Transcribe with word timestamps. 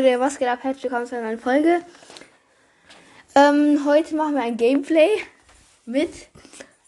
Leute, 0.00 0.18
was 0.18 0.38
geht 0.38 0.48
ab? 0.48 0.60
Herzlich 0.62 0.84
willkommen 0.84 1.04
zu 1.04 1.14
einer 1.14 1.26
neuen 1.26 1.38
Folge. 1.38 1.82
Ähm, 3.34 3.84
heute 3.84 4.14
machen 4.14 4.34
wir 4.34 4.42
ein 4.42 4.56
Gameplay 4.56 5.10
mit 5.84 6.08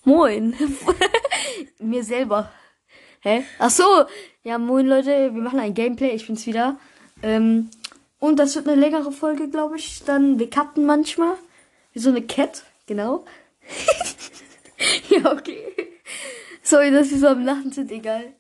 Moin. 0.05 0.55
Mir 1.79 2.05
selber. 2.05 2.51
Hä? 3.21 3.45
Ach 3.59 3.69
so. 3.69 3.85
Ja, 4.45 4.57
moin 4.57 4.87
Leute, 4.87 5.35
wir 5.35 5.43
machen 5.43 5.61
ein 5.61 5.75
Gameplay. 5.75 6.13
Ich 6.13 6.27
bin's 6.27 6.47
wieder. 6.47 6.79
Ähm, 7.23 7.69
und 8.19 8.39
das 8.39 8.57
wird 8.57 8.67
eine 8.67 8.81
längere 8.81 9.13
Folge, 9.13 9.51
glaube 9.51 9.77
ich. 9.77 10.03
Dann, 10.05 10.39
wir 10.39 10.49
cutten 10.49 10.87
manchmal. 10.87 11.35
Wie 11.93 11.99
so 11.99 12.09
eine 12.09 12.23
Cat, 12.23 12.65
genau. 12.87 13.27
ja, 15.11 15.33
okay. 15.33 15.63
Sorry, 16.63 16.91
dass 16.91 17.11
wir 17.11 17.19
so 17.19 17.27
am 17.27 17.45
Lachen 17.45 17.73
sind, 17.73 17.93
egal. 17.93 18.33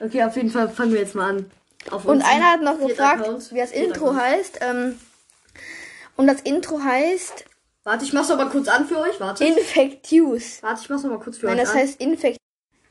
Okay, 0.00 0.24
auf 0.24 0.34
jeden 0.34 0.50
Fall 0.50 0.68
fangen 0.68 0.94
wir 0.94 1.00
jetzt 1.00 1.14
mal 1.14 1.30
an. 1.30 1.50
Und 1.92 2.22
einer 2.22 2.50
hat 2.52 2.62
noch 2.62 2.78
gefragt, 2.78 3.20
Account. 3.22 3.52
wie 3.52 3.58
das 3.58 3.72
Intro 3.72 4.06
Account. 4.10 4.20
heißt. 4.20 4.58
Ähm, 4.62 5.00
und 6.16 6.26
das 6.26 6.40
Intro 6.42 6.80
heißt 6.82 7.44
Warte, 7.84 8.04
ich 8.04 8.12
mach's 8.12 8.28
noch 8.28 8.36
mal 8.36 8.48
kurz 8.48 8.66
an 8.68 8.86
für 8.88 8.98
euch. 8.98 9.20
Warte. 9.20 9.44
Infectus. 9.44 10.60
Warte, 10.62 10.80
ich 10.82 10.88
mach's 10.90 11.02
noch 11.04 11.10
mal 11.10 11.20
kurz 11.20 11.38
für 11.38 11.46
Nein, 11.46 11.56
euch 11.56 11.62
das 11.64 11.70
an. 11.72 11.78
heißt 11.78 12.00
Infect. 12.00 12.38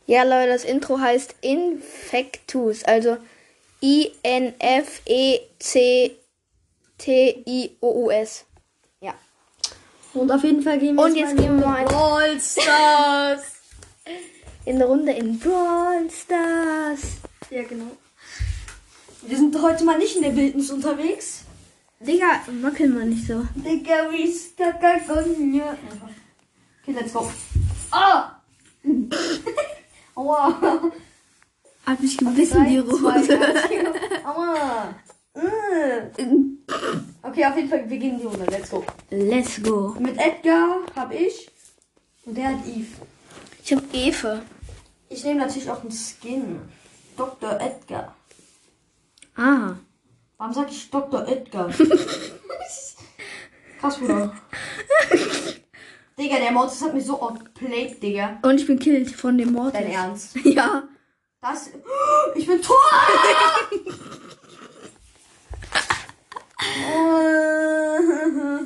Ja, 0.07 0.23
Leute, 0.23 0.47
das 0.49 0.63
Intro 0.63 0.99
heißt 0.99 1.35
Infectus. 1.41 2.83
Also 2.85 3.17
I-N-F-E-C-T-I-O-U-S. 7.15 8.45
Ja. 9.01 9.13
Und 10.13 10.31
auf 10.31 10.43
jeden 10.43 10.61
Fall 10.61 10.77
gehen 10.79 10.95
wir 10.95 11.03
Und 11.03 11.15
jetzt 11.15 11.35
gehen 11.37 11.59
wir 11.59 11.65
mal 11.67 11.85
Brawl 11.85 12.39
Stars. 12.39 13.43
in 14.65 14.77
der 14.79 14.87
Runde 14.87 15.11
in 15.11 15.37
Brawl 15.39 16.09
Stars. 16.09 17.01
ja, 17.49 17.63
genau. 17.63 17.91
Wir 19.27 19.37
sind 19.37 19.59
heute 19.59 19.83
mal 19.83 19.97
nicht 19.97 20.15
in 20.15 20.21
der 20.21 20.35
Wildnis 20.35 20.69
unterwegs. 20.69 21.45
Digga, 21.99 22.41
wackel 22.61 22.89
mal 22.89 23.05
nicht 23.05 23.25
so. 23.25 23.43
Digga, 23.55 24.11
wie 24.11 24.31
starker 24.31 24.99
Gonja. 25.07 25.75
Okay, 26.81 26.91
let's 26.93 27.11
go. 27.11 27.31
Ah! 27.89 28.41
Aua. 30.15 30.91
Hab 31.85 31.99
mich 31.99 32.17
gebissen, 32.17 32.65
die 32.65 32.77
Drei, 32.77 32.81
Rose. 32.81 33.39
Aua. 34.25 34.95
Äh. 35.33 36.25
Okay, 37.23 37.45
auf 37.45 37.55
jeden 37.55 37.69
Fall, 37.69 37.89
wir 37.89 37.97
gehen 37.97 38.13
in 38.15 38.19
die 38.19 38.25
Runde. 38.25 38.45
Let's 38.45 38.69
go. 38.69 38.83
Let's 39.09 39.63
go. 39.63 39.95
Mit 39.99 40.17
Edgar 40.19 40.81
hab 40.95 41.11
ich 41.11 41.49
und 42.25 42.37
der 42.37 42.49
hat 42.49 42.67
Eve. 42.67 42.87
Ich 43.63 43.73
hab 43.73 43.81
Eve. 43.91 44.41
Ich 45.09 45.23
nehme 45.23 45.39
natürlich 45.39 45.69
auch 45.69 45.81
einen 45.81 45.91
Skin. 45.91 46.59
Dr. 47.17 47.59
Edgar. 47.59 48.15
Ah. 49.35 49.75
Warum 50.37 50.53
sag 50.53 50.69
ich 50.71 50.89
Dr. 50.89 51.27
Edgar? 51.27 51.69
Krass, 53.79 53.97
Bruder. 53.97 54.33
Digga, 56.17 56.37
der 56.37 56.51
Mortis 56.51 56.81
hat 56.81 56.93
mich 56.93 57.05
so 57.05 57.21
outplayed, 57.21 58.01
Digga. 58.01 58.39
Und 58.41 58.59
ich 58.59 58.67
bin 58.67 58.79
killed 58.79 59.11
von 59.11 59.37
dem 59.37 59.51
Mortis. 59.51 59.73
Dein 59.81 59.91
Ernst? 59.91 60.35
Ja. 60.43 60.83
Das. 61.41 61.69
Ich 62.35 62.47
bin 62.47 62.61
tot! 62.61 62.75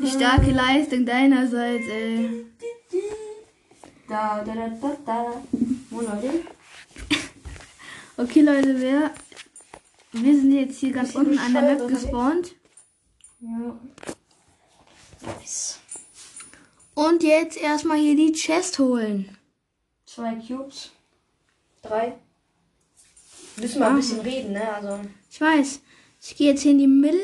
Starke 0.07 0.51
Leistung 0.51 1.05
deinerseits, 1.05 1.87
ey. 1.87 2.45
Da, 4.07 4.43
da, 4.43 4.53
da, 4.55 4.69
da, 4.69 4.97
da. 5.05 5.25
Wo, 5.89 6.01
Leute? 6.01 6.29
Okay, 8.17 8.41
Leute, 8.41 8.79
wir, 8.79 9.11
wir 10.11 10.35
sind 10.35 10.51
jetzt 10.51 10.79
hier 10.79 10.91
ganz 10.91 11.15
unten 11.15 11.37
an 11.37 11.53
der 11.53 11.61
Map 11.61 11.87
gespawnt. 11.87 12.55
Ja. 13.41 13.79
Nice. 15.21 15.79
Und 16.93 17.23
jetzt 17.23 17.57
erstmal 17.57 17.97
hier 17.97 18.15
die 18.15 18.33
Chest 18.33 18.79
holen. 18.79 19.37
Zwei 20.05 20.35
Cubes. 20.35 20.91
Drei. 21.81 22.17
Müssen 23.57 23.79
wir 23.79 23.87
ein 23.87 23.95
bisschen 23.95 24.19
reden, 24.21 24.53
ne? 24.53 24.73
Also. 24.73 24.99
Ich 25.29 25.39
weiß. 25.39 25.81
Ich 26.21 26.35
gehe 26.35 26.51
jetzt 26.51 26.61
hier 26.61 26.71
in 26.71 26.79
die 26.79 26.87
Mitte. 26.87 27.17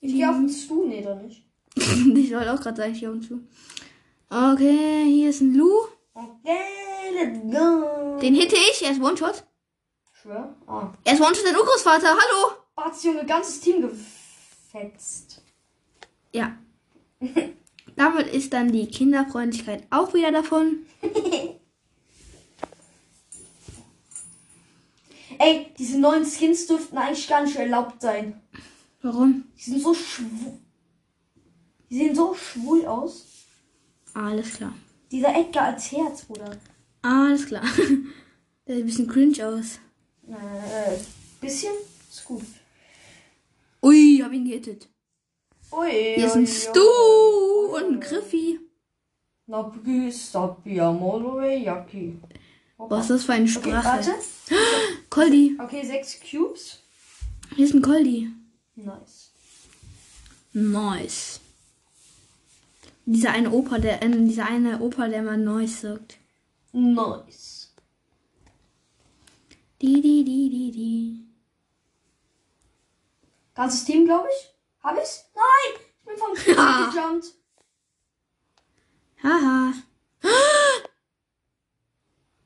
Ich 0.00 0.12
gehe 0.12 0.28
auf 0.28 0.36
den 0.36 0.48
Stuhl, 0.48 0.86
nee, 0.86 1.02
doch 1.02 1.20
nicht. 1.20 1.42
ich 1.76 2.32
wollte 2.32 2.52
auch 2.52 2.60
gerade 2.60 2.76
sagen, 2.76 2.92
ich 2.92 3.00
gehe 3.00 3.10
um 3.10 3.22
zu. 3.22 3.40
Okay, 4.30 5.04
hier 5.06 5.30
ist 5.30 5.40
ein 5.40 5.54
Lu. 5.54 5.70
Okay, 6.14 6.58
let's 7.14 7.40
go. 7.40 8.18
Den 8.20 8.34
hitte 8.34 8.56
ich. 8.70 8.84
Er 8.84 8.92
ist 8.92 9.00
One-Shot. 9.00 9.44
Schwör? 10.28 10.54
Ah. 10.66 10.92
Er 11.04 11.14
ist 11.14 11.22
One-Shot, 11.22 11.46
dein 11.46 11.56
Urgroßvater. 11.56 12.08
Hallo. 12.08 12.52
Batz, 12.76 13.02
Junge, 13.02 13.24
ganzes 13.24 13.60
Team 13.60 13.80
gefetzt. 13.80 15.40
Ja. 16.34 16.54
Damit 17.96 18.26
ist 18.28 18.52
dann 18.52 18.70
die 18.70 18.88
Kinderfreundlichkeit 18.88 19.86
auch 19.88 20.12
wieder 20.12 20.30
davon. 20.30 20.84
Ey, 25.38 25.72
diese 25.78 25.98
neuen 25.98 26.26
Skins 26.26 26.66
dürften 26.66 26.98
eigentlich 26.98 27.26
gar 27.26 27.42
nicht 27.42 27.56
erlaubt 27.56 28.02
sein. 28.02 28.38
Warum? 29.00 29.44
Die 29.56 29.62
sind 29.70 29.80
so 29.80 29.94
schwul. 29.94 30.58
Die 31.88 31.96
sehen 31.96 32.14
so 32.14 32.34
schwul 32.34 32.84
aus. 32.84 33.24
Alles 34.12 34.56
klar. 34.56 34.74
Dieser 35.10 35.34
Edgar 35.34 35.68
als 35.68 35.90
Herz, 35.90 36.26
Bruder. 36.26 36.54
Alles 37.00 37.46
klar. 37.46 37.64
Der 38.66 38.74
sieht 38.76 38.84
ein 38.84 38.86
bisschen 38.86 39.08
cringe 39.08 39.46
aus. 39.46 39.78
Äh, 40.30 40.96
bisschen? 41.40 41.72
Ist 42.10 42.24
gut. 42.24 42.42
Ui, 43.82 44.20
hab 44.22 44.32
ihn 44.32 44.44
gehittet. 44.44 44.88
Ui, 45.72 45.90
Hier 45.90 46.26
ist 46.26 46.36
ein 46.36 46.46
Stu 46.46 46.80
und 46.80 47.84
ein 47.84 48.00
Griffi. 48.00 48.60
Was 52.76 53.04
ist 53.04 53.10
das 53.10 53.24
für 53.24 53.32
eine 53.32 53.44
Okay, 53.44 53.52
Sprache? 53.52 53.84
warte. 53.84 54.10
Koldi. 55.10 55.56
Okay, 55.62 55.84
sechs 55.86 56.18
Cubes. 56.20 56.78
Hier 57.56 57.64
ist 57.66 57.74
ein 57.74 57.82
Koldi. 57.82 58.30
Nice. 58.76 59.30
Nice. 60.52 61.40
Dieser 63.06 63.30
eine 63.30 63.50
Opa, 63.50 63.78
der, 63.78 64.02
äh, 64.02 64.10
dieser 64.10 64.46
eine 64.46 64.80
Opa, 64.80 65.08
der 65.08 65.22
mal 65.22 65.38
Nice 65.38 65.80
sagt. 65.80 66.18
Nice. 66.72 67.67
Die, 69.80 70.00
die, 70.00 70.24
die, 70.24 70.50
die, 70.50 70.70
die. 70.72 71.24
Ganzes 73.54 73.84
Team, 73.84 74.04
glaube 74.06 74.28
ich. 74.28 74.48
Hab 74.82 74.96
ich's? 74.98 75.24
Nein! 75.34 75.80
Ich 75.98 76.04
bin 76.04 76.16
vom 76.16 76.36
Ja. 76.56 76.90
gejumpt. 76.90 77.26
Haha. 79.22 79.72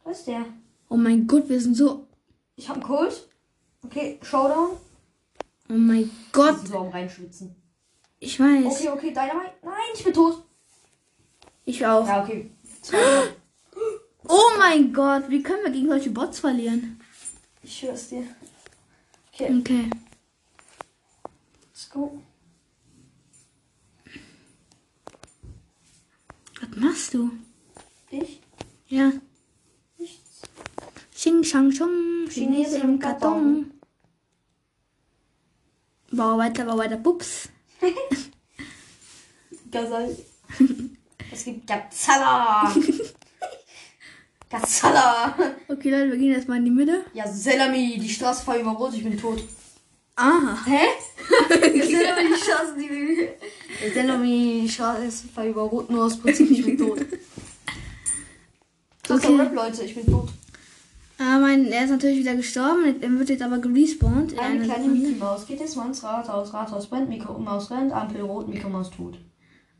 Da 0.04 0.10
ist 0.10 0.26
der. 0.26 0.44
Oh 0.88 0.96
mein 0.96 1.26
Gott, 1.26 1.48
wir 1.48 1.60
sind 1.60 1.74
so. 1.74 2.06
Ich 2.56 2.68
hab 2.68 2.76
einen 2.76 2.84
Colt. 2.84 3.28
Okay, 3.84 4.18
Showdown. 4.22 4.76
Oh 5.68 5.72
mein 5.74 6.10
Gott. 6.32 6.66
So 6.66 6.78
am 6.78 6.88
reinschwitzen. 6.88 7.54
Ich 8.18 8.38
weiß. 8.38 8.66
Okay, 8.66 8.88
okay, 8.90 9.08
Dynamite. 9.10 9.52
Nein, 9.62 9.74
ich 9.94 10.04
bin 10.04 10.12
tot. 10.12 10.44
Ich 11.64 11.84
auch. 11.86 12.06
Ja, 12.06 12.22
okay. 12.22 12.50
Oh 14.28 14.50
mein 14.56 14.92
Gott, 14.92 15.28
wie 15.30 15.42
können 15.42 15.64
wir 15.64 15.72
gegen 15.72 15.88
solche 15.88 16.10
Bots 16.10 16.38
verlieren? 16.38 17.00
Ich 17.62 17.78
schwör's 17.78 18.08
dir. 18.08 18.26
Okay, 19.32 19.58
Okay. 19.58 19.90
let's 21.70 21.88
go. 21.90 22.22
Was 26.60 26.76
machst 26.76 27.14
du? 27.14 27.30
Ich? 28.10 28.40
Ja. 28.88 29.12
Nichts. 29.98 30.42
Xing 31.14 31.44
Shang 31.44 31.70
Chung. 31.70 32.28
Chinese 32.28 32.78
im 32.78 32.98
Karton. 32.98 33.72
Bau 36.10 36.36
weiter, 36.38 36.64
bau 36.64 36.76
weiter. 36.76 36.96
Pups. 36.98 37.48
Gazal. 39.70 40.16
es 41.32 41.44
gibt 41.44 41.66
Gazala. 41.66 42.74
Gazala. 44.52 45.34
Okay, 45.66 45.90
Leute, 45.90 46.10
wir 46.12 46.18
gehen 46.18 46.32
erstmal 46.32 46.58
in 46.58 46.66
die 46.66 46.70
Mitte. 46.70 47.04
Ja, 47.14 47.26
Selami, 47.26 47.98
die 47.98 48.08
Straße 48.08 48.46
war 48.46 48.58
über 48.58 48.72
Rot, 48.72 48.92
ich 48.94 49.02
bin 49.02 49.18
tot. 49.18 49.42
Aha. 50.16 50.58
Hä? 50.66 50.84
Selami, 51.48 52.28
die 52.28 52.38
Straße, 52.38 52.74
die. 52.78 53.90
Selami, 53.94 54.60
die 54.64 54.68
Straße 54.68 55.24
war 55.34 55.46
über 55.46 55.62
Rot, 55.62 55.90
nur 55.90 56.04
aus 56.04 56.18
Prinzip, 56.18 56.50
ich 56.50 56.64
bin 56.66 56.76
tot. 56.76 57.00
Okay. 59.08 59.14
okay. 59.14 59.36
Rap, 59.36 59.54
Leute, 59.54 59.84
ich 59.84 59.94
bin 59.94 60.06
tot. 60.06 60.28
Ah, 61.18 61.38
mein, 61.38 61.66
er 61.68 61.84
ist 61.84 61.90
natürlich 61.90 62.18
wieder 62.18 62.34
gestorben. 62.34 63.00
Er 63.00 63.10
wird 63.18 63.30
jetzt 63.30 63.42
aber 63.42 63.58
gerespawnt. 63.58 64.32
in 64.32 64.38
Eine 64.38 64.64
kleine. 64.64 64.88
Mickey 64.88 65.14
Maus 65.14 65.46
geht 65.46 65.60
jetzt 65.60 65.76
mal 65.76 65.86
ins 65.86 66.02
Rathaus. 66.02 66.52
Rathaus 66.52 66.88
brennt, 66.88 67.08
Mickey 67.08 67.26
Maus 67.38 67.70
rennt, 67.70 67.92
Ampel 67.92 68.20
rot, 68.20 68.48
Mickey 68.48 68.68
Maus 68.68 68.90
tot. 68.90 69.16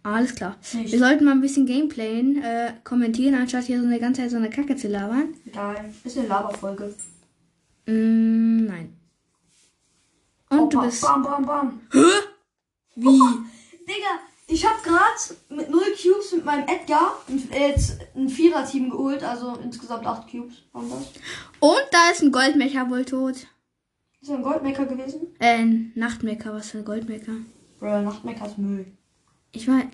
Alles 0.04 0.34
klar. 0.34 0.56
Nicht. 0.75 0.93
Wir 0.93 0.99
sollten 0.99 1.25
mal 1.25 1.32
ein 1.32 1.40
bisschen 1.40 1.66
Gameplayen 1.66 2.43
äh, 2.43 2.72
kommentieren, 2.82 3.34
anstatt 3.34 3.64
hier 3.64 3.81
so 3.81 3.87
eine 3.87 4.00
ganze 4.00 4.22
Zeit 4.22 4.31
so 4.31 4.37
eine 4.37 4.50
Kacke 4.50 4.75
zu 4.76 4.88
labern. 4.88 5.34
Egal. 5.46 5.93
Ist 6.02 6.19
eine 6.19 6.26
Laberfolge. 6.28 6.94
Mm, 7.87 8.64
nein. 8.66 8.96
Und 10.50 10.58
Oh, 10.60 10.66
du 10.66 10.81
bist. 10.82 11.02
Bam, 11.02 11.22
bam, 11.22 11.46
bam. 11.46 11.81
Hä? 11.93 11.99
Wie? 12.96 13.06
Digga, 13.08 14.20
ich 14.49 14.66
hab 14.66 14.82
grad 14.82 15.34
mit 15.49 15.70
0 15.70 15.81
Cubes 16.00 16.32
mit 16.34 16.44
meinem 16.44 16.69
Edgar 16.69 17.16
ein, 17.28 17.50
äh, 17.52 17.69
jetzt 17.70 17.98
ein 18.14 18.28
Vierer-Team 18.28 18.90
geholt, 18.90 19.22
also 19.22 19.56
insgesamt 19.62 20.05
8 20.06 20.31
Cubes 20.31 20.55
das. 20.75 20.82
Und 21.60 21.82
da 21.90 22.10
ist 22.12 22.22
ein 22.22 22.32
Goldmecker 22.32 22.90
wohl 22.90 23.05
tot. 23.05 23.37
Ist 23.37 23.48
das 24.31 24.37
ein 24.37 24.43
Goldmecker 24.43 24.84
gewesen? 24.84 25.28
Äh, 25.38 25.58
ein 25.58 25.93
Nachtmecker, 25.94 26.52
was 26.52 26.70
für 26.70 26.78
ein 26.78 26.84
Goldmecker. 26.84 27.32
Bro, 27.78 28.02
Nachtmecker 28.02 28.46
ist 28.46 28.58
Müll. 28.58 28.87
Ich 29.52 29.69
mein. 29.69 29.90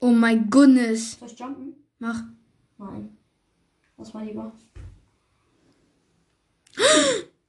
Oh 0.00 0.10
my 0.10 0.36
goodness. 0.50 1.18
Soll 1.18 1.28
ich 1.28 1.38
jumpen? 1.38 1.74
Mach. 1.98 2.22
Nein. 2.78 3.16
Lass 3.96 4.14
mal 4.14 4.24
lieber. 4.24 4.52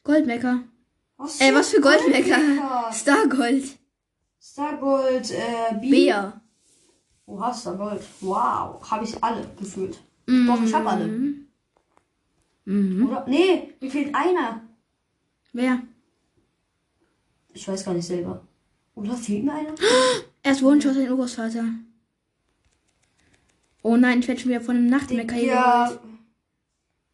Goldmecker. 0.04 0.64
Was 1.18 1.40
Ey, 1.40 1.54
was 1.54 1.70
für 1.70 1.82
Goldmecker? 1.82 2.36
Goldmecker? 2.36 2.94
Stargold. 2.94 3.78
Stargold, 4.40 5.32
äh, 5.32 5.76
B. 5.80 5.90
Bär. 5.90 6.42
Oha, 7.26 7.54
Stargold. 7.54 8.02
Wow. 8.20 8.82
Habe 8.90 9.06
ich 9.06 9.24
alle 9.24 9.48
gefühlt. 9.58 10.02
Doch, 10.26 10.62
ich 10.64 10.74
hab 10.74 10.86
alle. 10.86 11.08
Mhm. 12.66 13.08
Oder? 13.08 13.26
Nee, 13.28 13.74
mir 13.80 13.92
fehlt 13.92 14.14
einer. 14.14 14.62
Wer? 15.54 15.82
Ich 17.54 17.68
weiß 17.68 17.84
gar 17.84 17.94
nicht 17.94 18.08
selber. 18.08 18.46
Oder 18.96 19.16
fehlt 19.16 19.44
mir 19.46 19.54
einer? 19.54 19.74
Er 20.44 20.54
ist 20.54 20.64
One-Shot 20.64 20.96
in 20.96 21.08
Urgroßvater. 21.12 21.66
Oh 23.84 23.96
nein, 23.96 24.20
ich 24.22 24.28
werde 24.28 24.42
schon 24.42 24.50
wieder 24.50 24.62
von 24.62 24.76
einem 24.76 24.88
Nachtmecker 24.88 25.36
hier 25.36 25.48
Ja. 25.54 26.00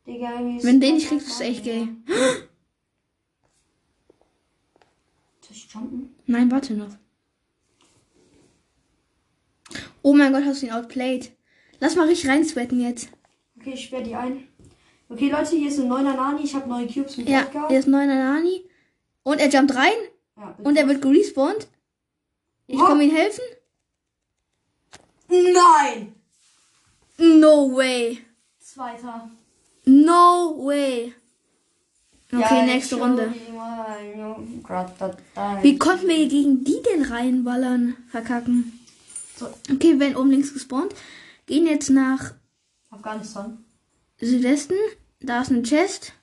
Digga, 0.05 0.39
ist 0.55 0.63
Wenn 0.63 0.79
du 0.79 0.85
den 0.85 0.95
nicht 0.95 1.09
kriegst, 1.09 1.27
ist 1.27 1.41
echt 1.41 1.65
gay. 1.65 1.89
Soll 5.41 5.51
ich 5.51 5.67
jumpen? 5.73 6.15
Nein, 6.25 6.49
warte 6.51 6.73
noch. 6.73 6.95
Oh 10.01 10.13
mein 10.13 10.31
Gott, 10.31 10.45
hast 10.45 10.61
du 10.61 10.67
ihn 10.67 10.71
outplayed. 10.71 11.31
Lass 11.81 11.95
mal 11.97 12.07
richtig 12.07 12.29
rein 12.29 12.45
sweaten 12.45 12.79
jetzt. 12.79 13.09
Okay, 13.59 13.73
ich 13.73 13.83
sperre 13.85 14.03
die 14.03 14.15
ein. 14.15 14.47
Okay, 15.09 15.29
Leute, 15.29 15.55
hier 15.57 15.67
ist 15.69 15.79
ein 15.79 15.87
neuner 15.89 16.15
Nani. 16.15 16.43
Ich 16.43 16.55
habe 16.55 16.69
neue 16.69 16.87
Cubes 16.87 17.17
mit 17.17 17.27
Ja, 17.27 17.41
Edgar. 17.41 17.69
er 17.69 17.79
ist 17.79 17.87
neuner 17.87 18.15
Nani. 18.15 18.63
Und 19.23 19.39
er 19.39 19.49
jumpt 19.49 19.75
rein 19.75 19.91
Ja, 20.37 20.51
bitte. 20.51 20.67
und 20.69 20.75
er 20.77 20.87
wird 20.87 21.01
gerespawnt. 21.01 21.67
Ich 22.67 22.77
komme 22.79 23.03
ihm 23.05 23.15
helfen. 23.15 23.43
Nein! 25.29 26.13
No 27.17 27.75
way. 27.75 28.19
Zweiter. 28.59 29.29
No 29.85 30.55
way. 30.65 31.13
Okay, 32.31 32.41
Ja, 32.41 32.63
nächste 32.65 32.97
Runde. 32.97 33.33
Wie 35.61 35.77
konnten 35.77 36.07
wir 36.07 36.27
gegen 36.27 36.63
die 36.63 36.81
denn 36.83 37.03
reinballern? 37.03 37.95
Verkacken. 38.09 38.79
So. 39.37 39.47
Okay, 39.71 39.93
wir 39.93 39.99
werden 40.01 40.17
oben 40.17 40.31
links 40.31 40.53
gespawnt. 40.53 40.93
Gehen 41.45 41.65
jetzt 41.65 41.89
nach 41.89 42.33
Afghanistan. 42.89 43.63
Südwesten. 44.19 44.75
Da 45.21 45.41
ist 45.41 45.51
ein 45.51 45.63
Chest. 45.63 46.13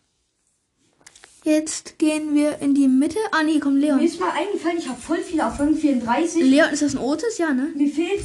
Jetzt 1.44 1.98
gehen 1.98 2.34
wir 2.34 2.58
in 2.60 2.74
die 2.74 2.88
Mitte. 2.88 3.18
Ah, 3.30 3.42
nee, 3.42 3.60
kommt 3.60 3.74
Mir 3.74 3.88
Leon. 3.88 4.00
ist 4.00 4.18
mal 4.18 4.30
eingefallen, 4.30 4.78
ich 4.78 4.88
habe 4.88 4.98
voll 4.98 5.18
viele 5.18 5.46
auf 5.46 5.60
Rang 5.60 5.76
34. 5.76 6.42
Leon, 6.42 6.70
ist 6.70 6.80
das 6.80 6.94
ein 6.94 7.00
Otis? 7.02 7.36
Ja, 7.36 7.52
ne? 7.52 7.70
Mir 7.76 7.90
fehlt. 7.90 8.24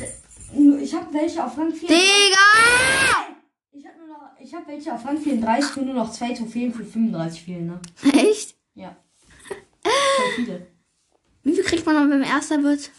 Ich 0.81 0.93
habe 0.95 1.13
welche 1.13 1.43
auf 1.45 1.57
Rang 1.57 1.73
34. 1.73 1.87
Digga! 1.89 3.35
Ich 3.73 3.85
habe 3.85 3.97
noch. 4.07 4.39
Ich 4.39 4.53
habe 4.53 4.67
welche 4.67 4.93
auf 4.93 5.05
Rang 5.05 5.17
34 5.19 5.77
und 5.77 5.85
nur 5.87 5.95
noch 5.95 6.11
zwei 6.13 6.33
Trophäen 6.33 6.73
für 6.73 6.85
35 6.85 7.43
fehlen, 7.43 7.67
ne? 7.67 7.81
Echt? 8.13 8.55
Ja. 8.73 8.95
Voll 9.83 10.25
viele. 10.37 10.67
Wie 11.43 11.53
viel 11.53 11.63
kriegt 11.65 11.85
man, 11.85 11.95
wenn 12.09 12.19
man 12.21 12.23
Erster 12.29 12.63
wird? 12.63 12.89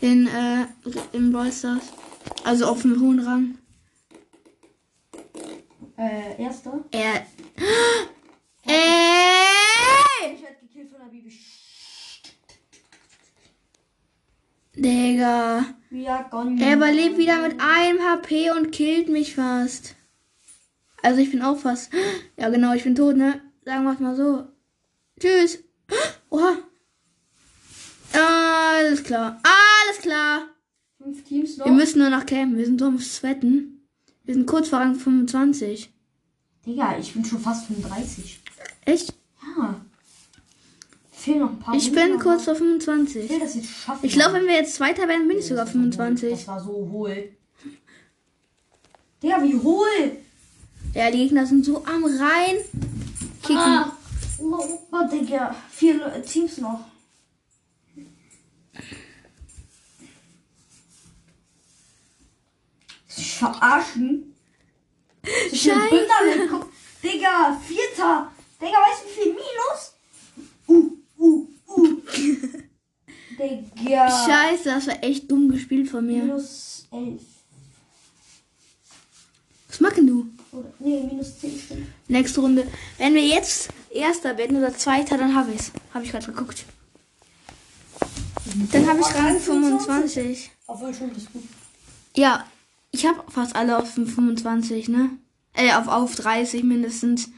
In, 0.00 0.26
äh, 0.28 0.64
im 1.12 1.30
Brawl 1.30 1.52
Stars. 1.52 1.82
Also 2.44 2.64
auf 2.66 2.86
einem 2.86 3.00
hohen 3.02 3.20
Rang. 3.20 3.58
Äh, 5.98 6.42
erster. 6.42 6.82
Er. 6.90 7.26
Von 10.90 11.00
der 11.00 11.06
Bibi. 11.06 11.32
Digga. 14.74 15.64
Er 15.90 16.76
überlebt 16.76 17.18
wieder 17.18 17.42
mit 17.42 17.60
einem 17.60 18.00
HP 18.00 18.50
und 18.50 18.72
killt 18.72 19.08
mich 19.08 19.34
fast. 19.34 19.94
Also 21.02 21.20
ich 21.20 21.30
bin 21.30 21.42
auch 21.42 21.58
fast. 21.58 21.92
Ja 22.36 22.48
genau, 22.48 22.74
ich 22.74 22.84
bin 22.84 22.94
tot, 22.94 23.16
ne? 23.16 23.40
Sagen 23.64 23.84
wir 23.84 23.92
es 23.92 24.00
mal 24.00 24.16
so. 24.16 24.48
Tschüss. 25.18 25.62
Oha. 26.30 26.58
Alles 28.12 29.04
klar. 29.04 29.40
Alles 29.42 30.02
klar. 30.02 30.46
Fünf 30.98 31.24
Teams 31.24 31.56
noch. 31.56 31.66
Wir 31.66 31.72
müssen 31.72 31.98
nur 31.98 32.10
noch 32.10 32.26
campen. 32.26 32.56
Wir 32.56 32.66
sind 32.66 32.80
so 32.80 32.86
am 32.86 32.98
Sweaten. 32.98 33.86
Wir 34.24 34.34
sind 34.34 34.46
kurz 34.46 34.68
vor 34.68 34.80
Rang 34.80 34.94
25. 34.94 35.92
Digga, 36.66 36.98
ich 36.98 37.12
bin 37.12 37.24
schon 37.24 37.40
fast 37.40 37.66
35. 37.66 38.39
Fehlen 41.20 41.40
noch 41.40 41.50
ein 41.50 41.58
paar 41.58 41.74
Ich 41.74 41.92
bin 41.92 42.18
kurz 42.18 42.44
vor 42.44 42.54
Ich 42.54 42.60
25. 42.60 43.28
will 43.28 43.40
das 43.40 43.54
jetzt 43.54 43.68
schaffen. 43.68 44.06
Ich 44.06 44.12
glaube, 44.14 44.34
wenn 44.34 44.46
wir 44.46 44.54
jetzt 44.54 44.74
Zweiter 44.74 45.06
werden, 45.06 45.28
bin 45.28 45.38
ich 45.38 45.46
sogar 45.46 45.66
Das 45.66 45.74
war 45.74 45.82
hohl. 45.82 45.92
25. 45.92 46.30
Das 46.30 46.48
war 46.48 46.60
so 46.60 46.88
hohl. 46.90 47.28
Digga, 49.22 49.42
wie 49.42 49.54
hohl. 49.56 50.16
Ja, 50.94 51.10
die 51.10 51.18
Gegner 51.18 51.44
sind 51.44 51.64
so 51.66 51.84
am 51.84 52.04
Rein. 52.04 52.56
Kicken. 53.42 53.58
Ah, 53.58 53.96
oh, 54.38 54.78
oh, 54.92 55.08
Digga. 55.12 55.54
Vier 55.70 56.22
Teams 56.22 56.56
noch. 56.56 56.86
Verarschen. 63.08 64.34
Scheiße. 65.52 66.08
Digga, 67.02 67.60
vierter. 67.66 68.32
Digga, 68.60 68.78
weißt 68.78 69.04
du, 69.04 69.08
wie 69.08 69.22
viel 69.22 69.32
Minus? 69.32 69.99
Digga. 73.40 74.08
Scheiße, 74.26 74.64
das 74.64 74.86
war 74.86 75.02
echt 75.02 75.30
dumm 75.30 75.50
gespielt 75.50 75.88
von 75.88 76.06
mir. 76.06 76.22
Minus 76.22 76.86
11. 76.92 77.20
Was 79.68 79.80
machen 79.80 80.06
du? 80.06 80.26
Oder, 80.52 80.72
nee, 80.80 81.02
minus 81.08 81.38
10 81.38 81.58
stimmt. 81.58 81.86
Nächste 82.08 82.40
Runde. 82.40 82.66
Wenn 82.98 83.14
wir 83.14 83.24
jetzt 83.24 83.70
Erster 83.90 84.36
werden 84.36 84.56
oder 84.56 84.76
Zweiter, 84.76 85.16
dann 85.16 85.34
habe 85.34 85.52
ich 85.52 85.60
es. 85.60 85.72
Habe 85.94 86.04
ich 86.04 86.10
gerade 86.10 86.26
geguckt. 86.26 86.64
Dann 88.72 88.88
habe 88.88 89.00
ich 89.00 89.14
Rang 89.14 89.38
25. 89.38 90.50
Obwohl 90.66 90.92
schon, 90.92 91.10
das 91.10 91.18
ist 91.18 91.32
gut. 91.32 91.42
Ja, 92.16 92.44
ich 92.90 93.06
habe 93.06 93.22
fast 93.30 93.54
alle 93.54 93.78
auf 93.78 93.90
25, 93.90 94.88
ne? 94.88 95.10
Äh, 95.54 95.72
auf, 95.74 95.88
auf 95.88 96.16
30 96.16 96.64
mindestens. 96.64 97.30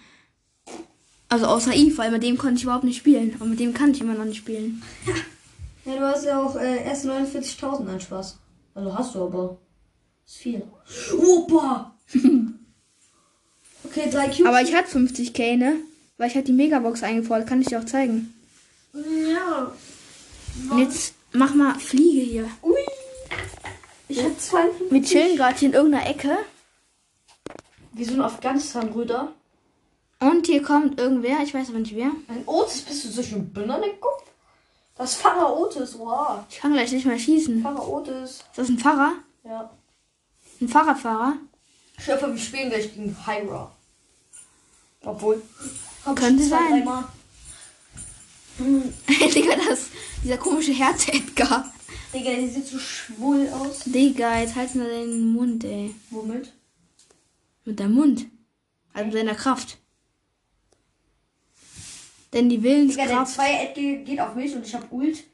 Also 1.29 1.47
außer 1.47 1.75
Eve, 1.75 1.99
weil 1.99 2.11
mit 2.11 2.23
dem 2.23 2.39
konnte 2.39 2.57
ich 2.57 2.65
überhaupt 2.65 2.85
nicht 2.85 2.99
spielen. 2.99 3.37
Und 3.39 3.51
mit 3.51 3.61
dem 3.61 3.75
kann 3.75 3.93
ich 3.93 4.01
immer 4.01 4.15
noch 4.15 4.25
nicht 4.25 4.39
spielen. 4.39 4.83
Ja, 5.85 5.97
du 5.97 6.01
hast 6.03 6.25
ja 6.25 6.43
auch 6.43 6.57
äh, 6.57 6.85
erst 6.85 7.07
49.000 7.07 7.89
an 7.89 8.01
Spaß. 8.01 8.39
Also 8.75 8.99
hast 8.99 9.15
du 9.15 9.25
aber. 9.25 9.59
Ist 10.25 10.37
viel. 10.37 10.63
Opa! 11.19 11.95
okay, 13.85 14.09
drei 14.11 14.29
Cubes. 14.29 14.47
Aber 14.47 14.63
ich 14.63 14.75
hatte 14.75 14.97
50k, 14.97 15.57
ne? 15.57 15.77
Weil 16.17 16.29
ich 16.29 16.35
hatte 16.35 16.47
die 16.47 16.53
Megabox 16.53 17.03
eingefordert. 17.03 17.49
Kann 17.49 17.61
ich 17.61 17.69
dir 17.69 17.81
auch 17.81 17.87
zeigen. 17.87 18.33
Ja. 18.95 19.73
Und 20.71 20.79
jetzt 20.79 21.15
mach 21.33 21.55
mal 21.55 21.75
Fliege 21.79 22.21
hier. 22.21 22.49
Ui. 22.63 22.75
Ich 24.09 24.23
hab 24.23 24.39
52. 24.39 24.93
Wir 24.93 25.03
chillen 25.03 25.37
gerade 25.37 25.59
hier 25.59 25.69
in 25.69 25.75
irgendeiner 25.75 26.09
Ecke. 26.09 26.37
Wie 27.95 28.05
so 28.05 28.15
ein 28.15 28.21
Afghanistan-Brüder. 28.21 29.33
Und 30.21 30.47
hier 30.47 30.63
kommt 30.63 31.01
irgendwer, 31.01 31.43
ich 31.43 31.53
weiß 31.53 31.71
aber 31.71 31.81
nicht 31.81 31.97
wer. 31.97 32.13
Ein 32.29 32.45
Otis, 32.47 32.83
bist 32.83 33.05
du 33.05 33.09
so 33.09 33.23
schön 33.23 33.53
Birnen 33.53 33.83
im 33.83 34.01
Kopf? 34.01 34.32
Das 35.03 35.15
ist 35.15 35.21
Pfarrer 35.21 35.59
Otis, 35.59 35.99
wow. 35.99 36.45
Ich 36.49 36.59
kann 36.59 36.75
gleich 36.75 36.93
nicht 36.93 37.05
mehr 37.05 37.19
schießen. 37.19 37.61
Pfarrer 37.61 37.89
Otis. 37.89 38.31
Ist 38.31 38.45
das 38.55 38.69
ein 38.69 38.79
Pfarrer? 38.79 39.15
Ja. 39.43 39.69
Ein 40.61 40.69
Fahrradfahrer? 40.69 41.39
Ich 41.99 42.09
hoffe, 42.09 42.33
wir 42.33 42.39
spielen 42.39 42.71
gleich 42.71 42.95
gegen 42.95 43.17
Hyra. 43.27 43.73
Obwohl. 45.05 45.43
Könnte 46.15 46.45
sein. 46.45 46.71
dreimal. 46.71 47.05
Digga, 49.35 49.57
das, 49.69 49.89
dieser 50.23 50.39
komische 50.39 50.73
Herz-Edgar. 50.73 51.73
Digga, 52.15 52.35
die 52.35 52.49
sieht 52.49 52.69
so 52.69 52.79
schwul 52.79 53.49
aus. 53.49 53.81
Digga, 53.87 54.39
jetzt 54.39 54.55
halt 54.55 54.73
mal 54.77 54.89
deinen 54.89 55.33
Mund, 55.33 55.65
ey. 55.65 55.97
Womit? 56.11 56.53
Mit 57.65 57.81
deinem 57.81 57.95
Mund. 57.95 58.27
Also 58.93 59.07
mit 59.07 59.17
deiner 59.17 59.35
Kraft. 59.35 59.79
Denn 62.33 62.49
die 62.49 62.59
Digga, 62.59 62.71
der 62.71 62.79
Willenskraft. 62.79 63.35
Zweier 63.35 63.67
geht 63.75 64.21
auf 64.21 64.35
mich 64.35 64.55
und 64.55 64.67
ich 64.67 64.75
hab 64.75 64.91
Ult. 64.91 65.25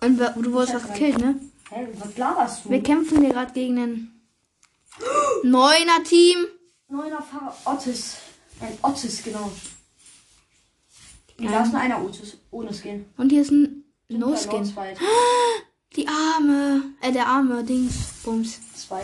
Und 0.00 0.18
du 0.18 0.52
wurdest 0.52 0.74
hab 0.74 0.92
gekillt, 0.92 1.18
ne? 1.18 1.38
Hä, 1.70 1.86
was 1.98 2.16
laberst 2.16 2.64
du? 2.64 2.70
Wir 2.70 2.82
kämpfen 2.82 3.20
hier 3.20 3.30
gerade 3.30 3.52
gegen 3.52 3.78
ein 3.78 4.20
Neuner 5.42 6.02
Team. 6.04 6.38
Neuner 6.88 7.22
Fahrer 7.22 7.54
Otis. 7.64 8.16
Ein 8.60 8.76
Otis, 8.82 9.22
genau. 9.22 9.50
Da 11.38 11.62
ist 11.62 11.72
nur 11.72 11.80
einer 11.80 12.02
Otis. 12.02 12.36
Ohne 12.50 12.72
Skin. 12.72 13.06
Und 13.16 13.30
hier 13.30 13.42
ist 13.42 13.50
ein 13.50 13.84
No 14.08 14.36
Stimmt, 14.36 14.52
Skin. 14.52 14.64
Zwei. 14.64 14.94
Die 15.96 16.06
arme, 16.06 16.82
äh, 17.00 17.10
der 17.10 17.26
arme 17.26 17.64
Dings, 17.64 17.94
Bums. 18.24 18.60
Zwei. 18.74 19.02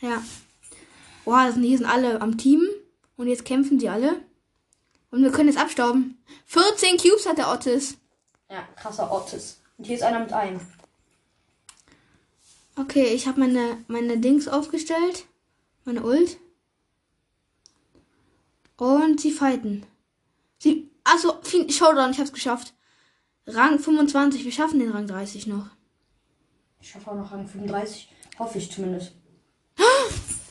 Ja. 0.00 0.22
Boah, 1.26 1.52
sind, 1.52 1.62
hier 1.62 1.76
sind 1.76 1.86
alle 1.86 2.22
am 2.22 2.38
Team. 2.38 2.62
Und 3.16 3.26
jetzt 3.26 3.44
kämpfen 3.44 3.78
die 3.78 3.88
alle. 3.88 4.16
Und 5.10 5.22
wir 5.22 5.32
können 5.32 5.48
jetzt 5.48 5.60
abstauben. 5.60 6.22
14 6.46 6.98
Cubes 6.98 7.26
hat 7.26 7.38
der 7.38 7.50
Otis. 7.50 7.96
Ja, 8.50 8.62
krasser 8.76 9.10
Otis. 9.10 9.60
Und 9.76 9.86
hier 9.86 9.96
ist 9.96 10.02
einer 10.02 10.20
mit 10.20 10.32
einem. 10.32 10.60
Okay, 12.76 13.06
ich 13.14 13.26
habe 13.26 13.40
meine, 13.40 13.84
meine 13.88 14.18
Dings 14.18 14.48
aufgestellt. 14.48 15.24
Meine 15.84 16.02
Ult. 16.02 16.38
Und 18.76 19.20
sie 19.20 19.32
fighten. 19.32 19.84
Sie. 20.58 20.90
Achso, 21.04 21.40
Showdown, 21.70 22.10
ich 22.10 22.20
hab's 22.20 22.32
geschafft. 22.32 22.74
Rang 23.46 23.78
25, 23.78 24.44
wir 24.44 24.52
schaffen 24.52 24.78
den 24.78 24.90
Rang 24.90 25.06
30 25.06 25.46
noch. 25.46 25.70
Ich 26.80 26.90
schaffe 26.90 27.10
auch 27.10 27.16
noch 27.16 27.32
Rang 27.32 27.48
35. 27.48 28.08
Hoffe 28.38 28.58
ich 28.58 28.70
zumindest. 28.70 29.12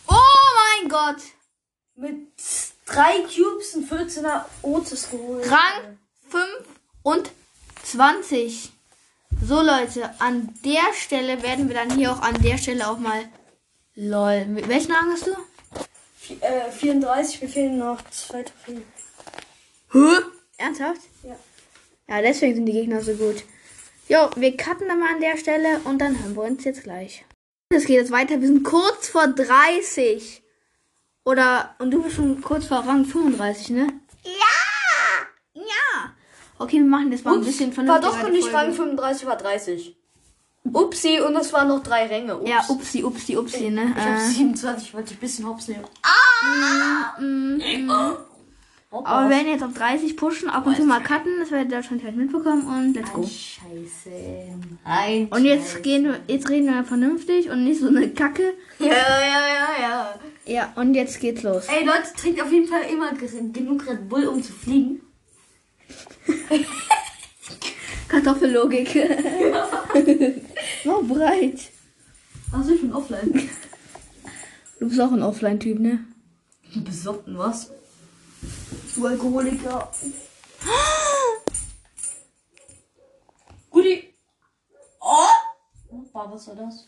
Oh 0.09 0.79
mein 0.79 0.89
Gott! 0.89 1.21
Mit 1.95 2.31
drei 2.88 3.20
Cubes 3.22 3.75
und 3.75 3.89
14er 3.91 4.46
Otis 4.63 5.10
geholt. 5.12 5.46
Rang 5.50 5.98
25. 7.03 8.72
So 9.46 9.62
Leute, 9.62 10.10
an 10.20 10.53
der 10.65 10.94
Stelle 10.94 11.44
werden 11.44 11.67
wir 11.67 11.75
dann 11.75 11.91
hier 11.96 12.12
auch 12.12 12.22
an 12.22 12.41
der 12.41 12.58
Stelle 12.58 12.88
auch 12.89 12.98
mal. 12.98 13.24
Lol. 13.96 14.46
Welchen 14.67 14.91
Rang 14.91 15.12
hast 15.12 15.27
du? 15.27 15.32
Vi- 16.27 16.41
äh, 16.41 16.72
34, 16.72 17.41
mir 17.41 17.50
fehlen 17.50 17.77
noch 17.77 18.01
zwei 18.10 18.44
Trophäen. 18.44 18.84
Hä? 19.91 20.20
Ernsthaft? 20.58 21.01
Ja. 21.24 21.36
Ja, 22.10 22.22
deswegen 22.22 22.56
sind 22.56 22.65
die 22.65 22.72
Gegner 22.74 23.01
so 23.01 23.13
gut. 23.13 23.44
Jo, 24.10 24.29
wir 24.36 24.56
cutten 24.58 24.88
dann 24.88 25.00
mal 25.00 25.13
an 25.13 25.22
der 25.22 25.38
Stelle 25.38 25.79
und 25.84 26.00
dann 26.00 26.17
hören 26.22 26.36
wir 26.36 26.44
uns 26.44 26.63
jetzt 26.63 26.84
gleich. 26.84 27.25
Es 27.70 27.86
geht 27.86 27.98
jetzt 27.98 28.12
weiter. 28.12 28.39
Wir 28.41 28.48
sind 28.48 28.63
kurz 28.63 29.10
vor 29.10 29.27
30. 29.27 30.41
Oder, 31.27 31.75
und 31.79 31.91
du 31.91 32.01
bist 32.01 32.15
schon 32.15 32.39
kurz 32.41 32.67
vor 32.67 32.77
Rang 32.88 33.03
35, 33.03 33.72
ne? 33.72 33.88
Ja! 34.24 34.31
Ja! 35.55 36.13
Okay, 36.57 36.77
wir 36.77 36.86
machen 36.86 37.12
das 37.12 37.25
mal 37.25 37.34
ein 37.34 37.43
bisschen 37.43 37.75
war 37.75 37.84
vernünftiger. 37.84 38.24
doch 38.24 38.29
nicht 38.31 38.43
Folge. 38.48 38.57
Rang 38.57 38.74
35, 38.74 39.27
war 39.27 39.36
30. 39.36 39.98
Upsi, 40.72 41.19
und 41.19 41.36
es 41.36 41.51
waren 41.51 41.67
noch 41.67 41.84
drei 41.84 42.05
Ränge. 42.07 42.38
Ups. 42.38 42.50
Ja, 42.50 42.63
upsi, 42.69 43.03
upsi, 43.03 43.36
upsi, 43.36 43.69
ne? 43.69 43.93
Ich 43.98 44.01
hab 44.05 44.19
Äh, 44.19 44.29
27, 44.29 44.93
wollte 44.93 45.12
ich 45.12 45.17
ein 45.17 45.19
bisschen 45.19 45.48
hops 45.50 45.67
nehmen. 45.67 45.84
mm, 47.19 47.89
Hoppa. 48.89 49.10
aber 49.10 49.29
wir 49.29 49.36
werden 49.36 49.48
jetzt 49.50 49.63
auf 49.63 49.74
30 49.74 50.15
pushen, 50.15 50.50
ab 50.50 50.65
und 50.65 50.77
zu 50.77 50.86
mal 50.86 51.01
cutten, 51.03 51.39
das 51.41 51.51
werdet 51.51 51.72
ihr 51.72 51.75
wahrscheinlich 51.75 52.15
mitbekommen 52.15 52.65
und 52.67 52.93
let's 52.93 53.12
go. 53.12 53.22
Scheiße. 53.24 54.10
Ein 54.86 55.27
Und 55.27 55.43
jetzt 55.43 55.84
gehen 55.84 56.05
wir, 56.05 56.22
jetzt 56.27 56.50
reden 56.50 56.74
wir 56.74 56.86
vernünftig 56.86 57.50
und 57.50 57.65
nicht 57.65 57.81
so 57.81 57.89
eine 57.89 58.10
Kacke. 58.12 58.53
Ja, 58.79 58.88
ja, 58.88 59.48
ja, 59.48 59.67
ja. 59.81 60.19
Ja, 60.47 60.71
und 60.75 60.93
jetzt 60.93 61.19
geht's 61.19 61.43
los. 61.43 61.65
Ey, 61.67 61.83
Leute, 61.83 62.13
trinkt 62.15 62.41
auf 62.41 62.51
jeden 62.51 62.67
Fall 62.67 62.83
immer 62.83 63.13
ge- 63.13 63.49
genug 63.51 63.85
Red 63.85 64.07
Bull, 64.07 64.27
um 64.27 64.41
zu 64.41 64.53
fliegen. 64.53 65.01
Kartoffellogik. 68.07 68.87
so 70.83 71.03
breit. 71.07 71.59
Also 72.51 72.73
ich 72.73 72.81
bin 72.81 72.93
offline. 72.93 73.49
Du 74.79 74.87
bist 74.87 75.01
auch 75.01 75.11
ein 75.11 75.23
Offline-Typ, 75.23 75.79
ne? 75.79 76.05
Besoffen, 76.75 77.37
was? 77.37 77.71
Du 78.95 79.05
Alkoholiker. 79.05 79.91
Guti. 83.69 84.13
Oh! 85.01 85.91
Opa, 85.91 86.31
was 86.31 86.47
war 86.47 86.55
das? 86.55 86.87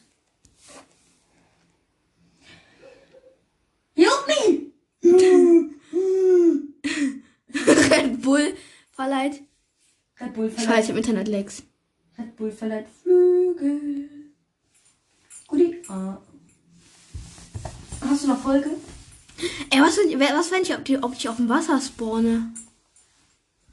Bull 8.30 8.54
verleiht. 8.92 9.42
Red 10.20 10.34
Bull 10.34 10.50
verleiht, 10.50 10.70
Scheiße, 10.70 10.92
im 10.92 10.98
Internet 10.98 11.28
Lex. 11.28 11.64
Red 12.18 12.36
Bull 12.36 12.52
verleiht 12.52 12.88
Flügel. 13.02 14.10
Guti. 15.48 15.82
Ah. 15.88 16.18
Hast 18.02 18.24
du 18.24 18.28
noch 18.28 18.40
Folge? 18.40 18.70
Ey, 19.72 19.82
was, 19.82 19.98
was 19.98 20.52
wenn 20.52 20.62
ich, 20.62 20.76
ob, 20.76 20.86
die, 20.86 21.02
ob 21.02 21.14
ich 21.14 21.28
auf 21.28 21.38
dem 21.38 21.50
Wasser 21.50 21.82
spawne? 21.82 22.54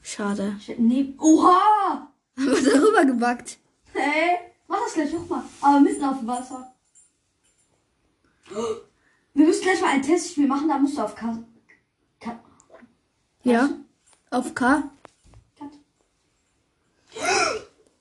Schade. 0.02 0.58
Nee. 0.78 1.14
Oha! 1.18 2.10
Haben 2.36 2.46
wir 2.46 2.72
darüber 2.72 3.04
gebackt. 3.04 3.58
Hey, 3.92 4.38
mach 4.68 4.78
das 4.84 4.94
gleich 4.94 5.12
nochmal. 5.12 5.42
Aber 5.60 5.80
mitten 5.80 6.04
auf 6.04 6.18
dem 6.18 6.28
Wasser. 6.28 6.72
Wir 9.34 9.46
müssen 9.46 9.62
gleich 9.62 9.80
mal 9.80 9.90
ein 9.90 10.02
Testspiel 10.02 10.46
machen, 10.46 10.68
da 10.68 10.78
musst 10.78 10.96
du 10.96 11.02
auf 11.02 11.14
K. 11.14 11.42
K 12.20 12.38
Ja. 13.42 13.68
Auf 14.30 14.54
K. 14.54 14.82
Cut. 15.58 15.70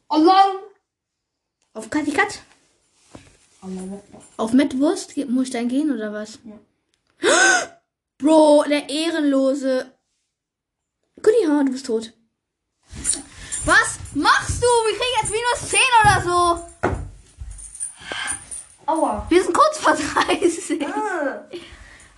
Allah! 0.10 0.56
Auf 1.74 1.90
Kati 1.90 2.12
Kat. 2.12 2.42
Auf 4.38 4.54
Mettwurst 4.54 5.18
muss 5.28 5.48
ich 5.48 5.52
dann 5.52 5.68
gehen 5.68 5.92
oder 5.92 6.14
was? 6.14 6.40
Ja. 6.44 6.58
Bro, 8.18 8.66
der 8.70 8.90
Ehrenlose. 8.90 9.92
Goodie, 11.22 11.46
du 11.46 11.72
bist 11.72 11.86
tot. 11.86 12.14
Was 13.66 13.98
machst 14.14 14.62
du? 14.62 14.68
Wir 14.68 14.98
kriegen 14.98 15.18
jetzt 15.22 15.32
minus 15.32 15.70
10 15.70 15.80
oder 16.04 16.22
so. 16.24 16.92
Aua. 18.86 19.26
Wir 19.30 19.44
sind 19.44 19.54
kurz 19.54 19.80
vor 19.80 19.96
30. 19.96 20.86
Ah, 20.88 21.46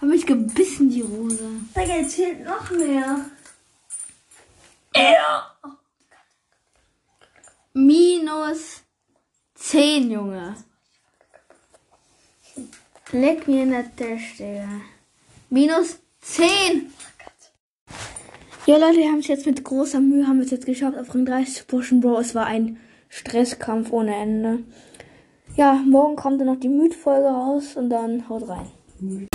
Hab 0.01 0.09
mich 0.09 0.25
gebissen, 0.25 0.89
die 0.89 1.01
Rose. 1.01 1.39
Digga, 1.75 1.95
jetzt 1.95 2.15
fehlt 2.15 2.43
noch 2.43 2.69
mehr. 2.71 3.25
Minus 7.73 8.83
10, 9.55 10.09
Junge. 10.09 10.55
Leck 13.11 13.47
mir 13.47 13.63
in 13.63 13.71
der 13.71 13.95
Tasche, 13.95 14.37
Digga. 14.37 14.67
Minus 15.49 15.99
10. 16.21 16.91
Ja, 18.65 18.77
Leute, 18.77 18.97
wir 18.97 19.09
haben 19.09 19.19
es 19.19 19.27
jetzt 19.27 19.45
mit 19.45 19.63
großer 19.63 19.99
Mühe, 19.99 20.27
haben 20.27 20.39
wir 20.39 20.45
es 20.45 20.51
jetzt 20.51 20.65
geschafft, 20.65 20.97
auf 20.97 21.13
Rang 21.13 21.25
30 21.25 21.55
zu 21.55 21.65
pushen, 21.65 22.01
Bro. 22.01 22.19
Es 22.19 22.35
war 22.35 22.47
ein 22.47 22.79
Stresskampf 23.09 23.91
ohne 23.91 24.15
Ende. 24.15 24.63
Ja, 25.55 25.73
morgen 25.73 26.15
kommt 26.15 26.41
dann 26.41 26.47
noch 26.47 26.59
die 26.59 26.69
Müd-Folge 26.69 27.27
raus 27.27 27.75
und 27.75 27.89
dann 27.89 28.27
haut 28.27 28.49
rein. 28.49 29.26